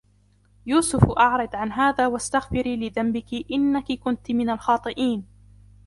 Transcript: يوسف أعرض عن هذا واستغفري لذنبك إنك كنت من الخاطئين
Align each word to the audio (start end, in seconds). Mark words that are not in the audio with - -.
يوسف 0.65 1.09
أعرض 1.11 1.55
عن 1.55 1.71
هذا 1.71 2.07
واستغفري 2.07 2.75
لذنبك 2.77 3.45
إنك 3.51 3.91
كنت 3.91 4.31
من 4.31 4.49
الخاطئين 4.49 5.25